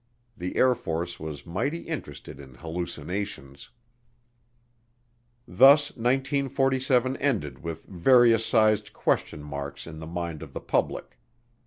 The 0.35 0.55
Air 0.55 0.73
Force 0.73 1.19
was 1.19 1.45
mighty 1.45 1.81
interested 1.81 2.39
in 2.39 2.55
hallucinations. 2.55 3.69
Thus 5.47 5.91
1947 5.91 7.17
ended 7.17 7.59
with 7.61 7.85
various 7.85 8.43
sized 8.43 8.93
question 8.93 9.43
marks 9.43 9.85
in 9.85 9.99
the 9.99 10.07
mind 10.07 10.41
of 10.41 10.53
the 10.53 10.59
public. 10.59 11.19